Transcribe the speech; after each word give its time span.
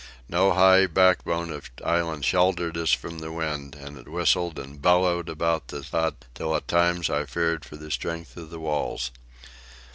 No 0.27 0.53
high 0.53 0.87
backbone 0.87 1.51
of 1.51 1.69
island 1.85 2.25
sheltered 2.25 2.75
us 2.75 2.91
from 2.91 3.19
the 3.19 3.31
wind, 3.31 3.75
and 3.75 3.99
it 3.99 4.07
whistled 4.07 4.57
and 4.57 4.81
bellowed 4.81 5.29
about 5.29 5.67
the 5.67 5.83
hut 5.83 6.15
till 6.33 6.55
at 6.55 6.67
times 6.67 7.07
I 7.07 7.25
feared 7.27 7.63
for 7.63 7.75
the 7.77 7.91
strength 7.91 8.35
of 8.35 8.49
the 8.49 8.59
walls. 8.59 9.11